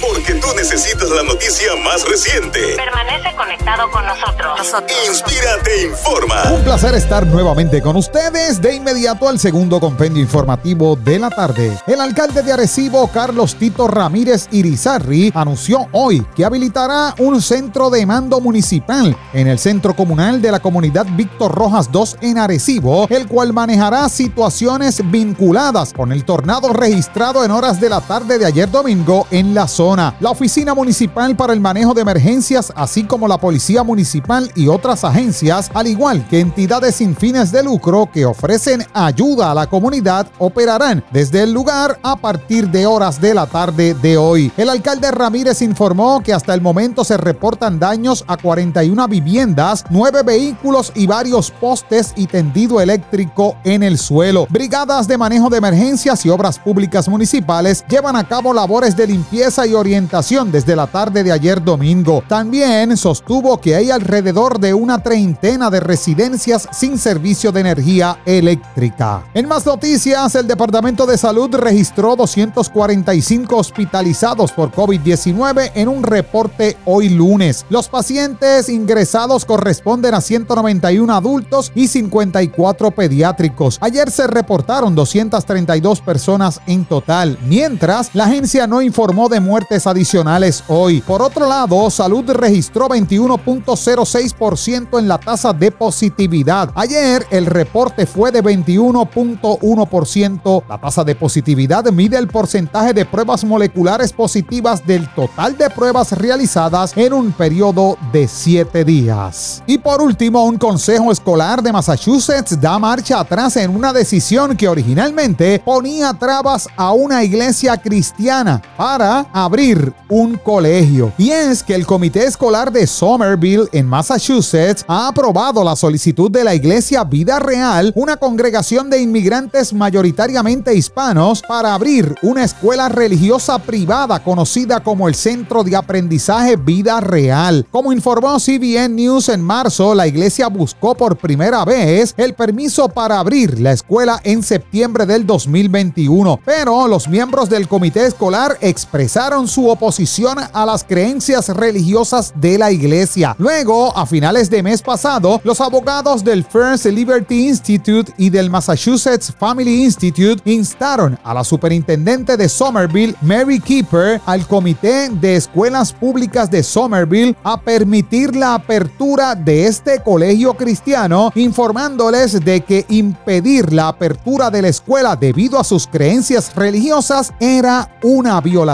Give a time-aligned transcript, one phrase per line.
[0.00, 2.76] Porque tú necesitas la noticia más reciente.
[2.76, 4.74] Permanece conectado con nosotros.
[5.08, 6.52] Inspírate informa.
[6.52, 8.60] Un placer estar nuevamente con ustedes.
[8.60, 11.78] De inmediato al segundo compendio informativo de la tarde.
[11.86, 18.04] El alcalde de Arecibo, Carlos Tito Ramírez Irizarri, anunció hoy que habilitará un centro de
[18.04, 23.26] mando municipal en el centro comunal de la comunidad Víctor Rojas 2 en Arecibo, el
[23.26, 28.70] cual manejará situaciones vinculadas con el tornado registrado en horas de la tarde de ayer
[28.70, 30.14] domingo en la zona.
[30.20, 35.02] La Oficina Municipal para el Manejo de Emergencias, así como la Policía Municipal y otras
[35.02, 40.28] agencias, al igual que entidades sin fines de lucro que ofrecen ayuda a la comunidad,
[40.38, 44.52] operarán desde el lugar a partir de horas de la tarde de hoy.
[44.56, 50.22] El alcalde Ramírez informó que hasta el momento se reportan daños a 41 viviendas, 9
[50.22, 54.46] vehículos y varios postes y tendido eléctrico en el suelo.
[54.48, 59.23] Brigadas de manejo de emergencias y obras públicas municipales llevan a cabo labores de limpieza
[59.32, 62.22] y orientación desde la tarde de ayer domingo.
[62.28, 69.24] También sostuvo que hay alrededor de una treintena de residencias sin servicio de energía eléctrica.
[69.34, 76.76] En más noticias, el Departamento de Salud registró 245 hospitalizados por COVID-19 en un reporte
[76.84, 77.64] hoy lunes.
[77.70, 83.78] Los pacientes ingresados corresponden a 191 adultos y 54 pediátricos.
[83.80, 90.64] Ayer se reportaron 232 personas en total, mientras la agencia no informó de muertes adicionales
[90.66, 91.00] hoy.
[91.00, 96.72] Por otro lado, Salud registró 21.06% en la tasa de positividad.
[96.74, 100.64] Ayer el reporte fue de 21.1%.
[100.68, 106.10] La tasa de positividad mide el porcentaje de pruebas moleculares positivas del total de pruebas
[106.10, 109.62] realizadas en un periodo de 7 días.
[109.66, 114.66] Y por último, un consejo escolar de Massachusetts da marcha atrás en una decisión que
[114.66, 121.12] originalmente ponía trabas a una iglesia cristiana para abrir un colegio.
[121.18, 126.44] Y es que el Comité Escolar de Somerville en Massachusetts ha aprobado la solicitud de
[126.44, 133.58] la iglesia Vida Real, una congregación de inmigrantes mayoritariamente hispanos, para abrir una escuela religiosa
[133.58, 137.66] privada conocida como el Centro de Aprendizaje Vida Real.
[137.70, 143.18] Como informó CBN News en marzo, la iglesia buscó por primera vez el permiso para
[143.18, 149.66] abrir la escuela en septiembre del 2021, pero los miembros del comité escolar expresaron su
[149.70, 153.34] oposición a las creencias religiosas de la iglesia.
[153.38, 159.32] Luego, a finales de mes pasado, los abogados del First Liberty Institute y del Massachusetts
[159.38, 166.50] Family Institute instaron a la superintendente de Somerville, Mary Keeper, al comité de escuelas públicas
[166.50, 173.88] de Somerville a permitir la apertura de este colegio cristiano, informándoles de que impedir la
[173.88, 178.73] apertura de la escuela debido a sus creencias religiosas era una violación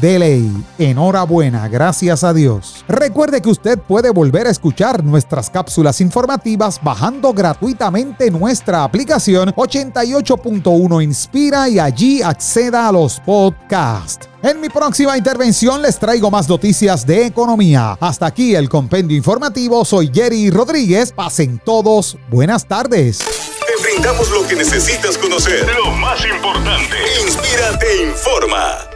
[0.00, 0.64] de ley.
[0.78, 2.84] Enhorabuena, gracias a Dios.
[2.86, 11.02] Recuerde que usted puede volver a escuchar nuestras cápsulas informativas bajando gratuitamente nuestra aplicación 88.1
[11.02, 14.28] Inspira y allí acceda a los podcasts.
[14.42, 17.96] En mi próxima intervención les traigo más noticias de economía.
[18.00, 19.84] Hasta aquí el compendio informativo.
[19.84, 21.12] Soy Jerry Rodríguez.
[21.12, 23.18] Pasen todos buenas tardes.
[23.18, 25.66] Te brindamos lo que necesitas conocer.
[25.74, 26.96] Lo más importante.
[27.24, 28.91] Inspírate informa.